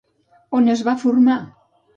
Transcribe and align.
On 0.59 0.71
es 0.77 0.81
va 0.89 0.97
formar? 1.05 1.39